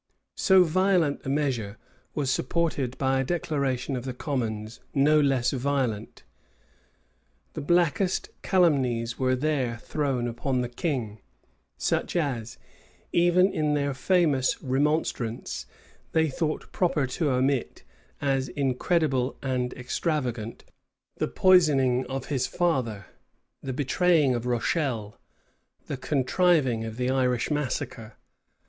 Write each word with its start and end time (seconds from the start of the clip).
So 0.37 0.63
violent 0.63 1.23
a 1.25 1.29
measure 1.29 1.77
was 2.15 2.31
supported 2.31 2.97
by 2.97 3.19
a 3.19 3.23
declaration 3.23 3.95
of 3.95 4.03
the 4.03 4.15
commons 4.15 4.79
no 4.95 5.19
less 5.21 5.51
violent. 5.51 6.23
The 7.53 7.61
blackest 7.61 8.29
calumnies 8.41 9.19
were 9.19 9.35
there 9.35 9.77
thrown 9.77 10.27
upon 10.27 10.61
the 10.61 10.69
king; 10.69 11.19
such 11.77 12.15
as, 12.15 12.57
even 13.11 13.53
in 13.53 13.75
their 13.75 13.93
famous 13.93 14.59
remonstrance, 14.63 15.67
they 16.13 16.29
thought 16.31 16.71
proper 16.71 17.05
to 17.05 17.29
omit, 17.29 17.83
as 18.19 18.49
incredible 18.49 19.37
and 19.43 19.71
extravagant: 19.73 20.63
the 21.17 21.27
poisoning 21.27 22.07
of 22.07 22.25
his 22.29 22.47
father, 22.47 23.05
the 23.61 23.71
betraying 23.71 24.33
of 24.33 24.47
Rochelle, 24.47 25.19
the 25.85 25.95
contriving 25.95 26.85
of 26.85 26.97
the 26.97 27.11
Irish 27.11 27.51
massacre. 27.51 28.15